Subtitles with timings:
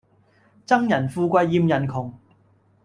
[0.65, 2.11] 憎人富貴厭人窮